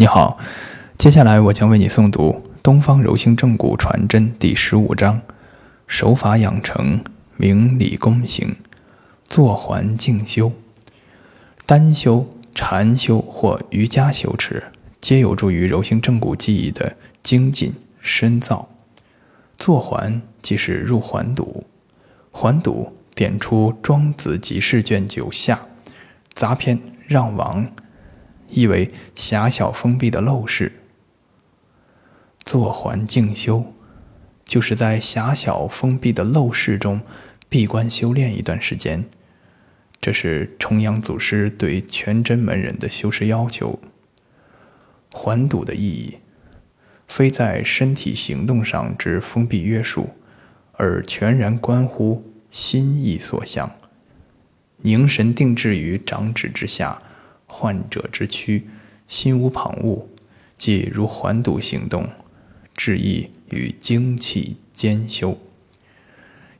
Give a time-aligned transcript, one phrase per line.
[0.00, 0.38] 你好，
[0.96, 2.30] 接下来我将为你诵读
[2.62, 5.20] 《东方柔性正骨传真》第十五章：
[5.88, 7.02] 手法养成，
[7.36, 8.54] 明理功行，
[9.26, 10.52] 坐环静修。
[11.66, 12.24] 单修、
[12.54, 14.62] 禅修或瑜伽修持，
[15.00, 18.68] 皆有助于柔性正骨技艺的精进深造。
[19.56, 21.64] 坐环即是入环堵，
[22.30, 25.58] 环堵点出《庄子集释》卷九下
[26.32, 26.78] 杂篇
[27.08, 27.66] 让王。
[28.50, 30.72] 意为狭小封闭的陋室，
[32.44, 33.74] 坐环静修，
[34.44, 37.00] 就是在狭小封闭的陋室中
[37.48, 39.04] 闭关修炼一段时间。
[40.00, 43.78] 这是重阳祖师对全真门人的修持要求。
[45.12, 46.18] 环堵的意义，
[47.06, 50.10] 非在身体行动上之封闭约束，
[50.72, 53.70] 而全然关乎心意所向。
[54.78, 57.02] 凝神定志于掌指之下。
[57.48, 58.68] 患者之躯，
[59.08, 60.04] 心无旁骛，
[60.56, 62.08] 即如环堵行动，
[62.76, 65.36] 志意与精气兼修。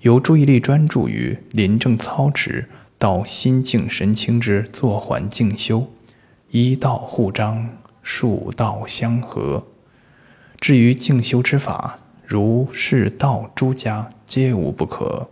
[0.00, 2.68] 由注意力专注于临正操持，
[2.98, 5.92] 到心静神清之坐环静修，
[6.50, 7.68] 一道互张，
[8.02, 9.66] 数道相合。
[10.60, 15.28] 至于静修之法，如是道诸家皆无不可，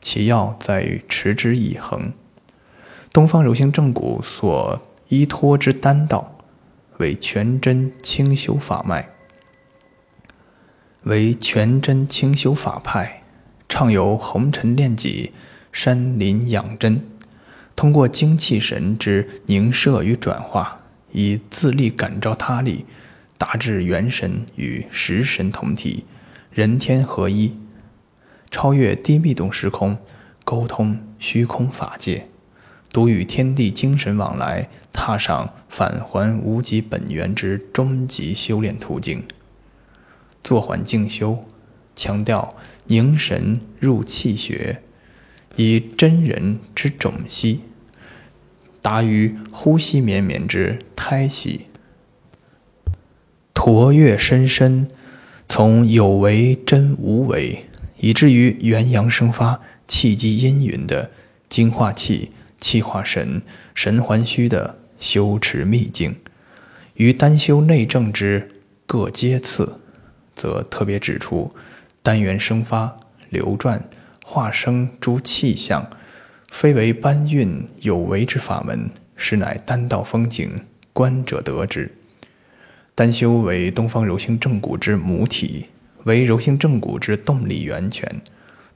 [0.00, 2.12] 其要在于持之以恒。
[3.12, 6.38] 东方柔性正骨所依托之丹道，
[6.98, 9.08] 为全真清修法脉，
[11.02, 13.22] 为全真清修法派，
[13.68, 15.32] 畅游红尘炼己、
[15.70, 17.00] 山林养真，
[17.76, 20.80] 通过精气神之凝摄与转化，
[21.12, 22.84] 以自力感召他力，
[23.38, 26.04] 达至元神与食神同体、
[26.50, 27.56] 人天合一，
[28.50, 29.96] 超越低密度时空，
[30.44, 32.26] 沟通虚空法界。
[32.96, 39.22] 独与天地精神往来，踏上返还无极本源之终极修炼途径。
[40.42, 41.44] 坐环静修，
[41.94, 42.54] 强调
[42.86, 44.80] 凝神入气穴，
[45.56, 47.60] 以真人之种息，
[48.80, 51.66] 达于呼吸绵绵之胎息，
[53.52, 54.88] 驼跃深深，
[55.46, 57.66] 从有为真无为，
[57.98, 61.10] 以至于元阳生发，气机阴云的
[61.50, 62.30] 精化气。
[62.60, 63.42] 气化神、
[63.74, 66.16] 神还虚的修持秘境，
[66.94, 68.50] 于单修内证之
[68.86, 69.80] 各阶次，
[70.34, 71.54] 则特别指出
[72.02, 73.88] 单元生发、流转、
[74.24, 75.88] 化生诸气象，
[76.50, 81.92] 非为搬运有为之法门，实乃丹道风景，观者得之。
[82.94, 85.66] 单修为东方柔性正骨之母体，
[86.04, 88.22] 为柔性正骨之动力源泉，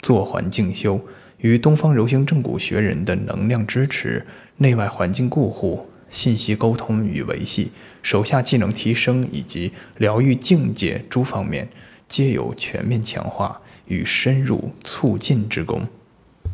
[0.00, 1.00] 坐环静修。
[1.40, 4.26] 与东方柔性正骨学人的能量支持、
[4.58, 7.70] 内外环境固护、信息沟通与维系、
[8.02, 11.68] 手下技能提升以及疗愈境界诸方面，
[12.08, 15.86] 皆有全面强化与深入促进之功。